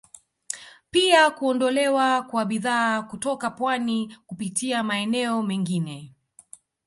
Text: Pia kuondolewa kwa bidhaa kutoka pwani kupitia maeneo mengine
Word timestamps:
Pia 0.91 1.31
kuondolewa 1.31 2.21
kwa 2.23 2.45
bidhaa 2.45 3.01
kutoka 3.01 3.49
pwani 3.49 4.17
kupitia 4.27 4.83
maeneo 4.83 5.41
mengine 5.43 6.13